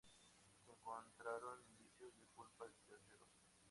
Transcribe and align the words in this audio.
No 0.65 0.73
se 0.73 0.81
encontraron 0.81 1.59
indicios 1.67 2.15
de 2.15 2.25
culpa 2.35 2.65
de 2.65 2.73
terceros. 2.89 3.29